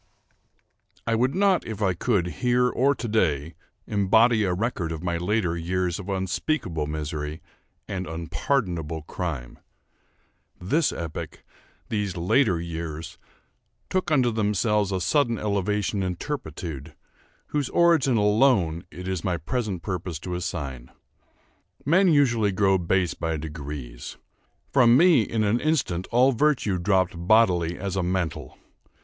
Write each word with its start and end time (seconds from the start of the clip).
I 1.05 1.13
would 1.13 1.35
not, 1.35 1.63
if 1.67 1.79
I 1.79 1.93
could, 1.93 2.25
here 2.41 2.67
or 2.67 2.95
to 2.95 3.07
day, 3.07 3.53
embody 3.85 4.43
a 4.43 4.51
record 4.51 4.91
of 4.91 5.03
my 5.03 5.15
later 5.17 5.55
years 5.55 5.99
of 5.99 6.09
unspeakable 6.09 6.87
misery, 6.87 7.39
and 7.87 8.07
unpardonable 8.07 9.03
crime. 9.03 9.59
This 10.59 10.91
epoch—these 10.91 12.17
later 12.17 12.59
years—took 12.59 14.09
unto 14.09 14.31
themselves 14.31 14.91
a 14.91 14.99
sudden 14.99 15.37
elevation 15.37 16.01
in 16.01 16.15
turpitude, 16.15 16.95
whose 17.49 17.69
origin 17.69 18.17
alone 18.17 18.83
it 18.89 19.07
is 19.07 19.23
my 19.23 19.37
present 19.37 19.83
purpose 19.83 20.17
to 20.21 20.33
assign. 20.33 20.89
Men 21.85 22.07
usually 22.07 22.51
grow 22.51 22.79
base 22.79 23.13
by 23.13 23.37
degrees. 23.37 24.17
From 24.73 24.97
me, 24.97 25.21
in 25.21 25.43
an 25.43 25.59
instant, 25.59 26.07
all 26.09 26.31
virtue 26.31 26.79
dropped 26.79 27.13
bodily 27.15 27.77
as 27.77 27.95
a 27.95 28.01
mantle. 28.01 28.57